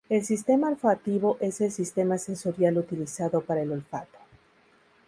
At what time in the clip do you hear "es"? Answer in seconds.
1.41-1.61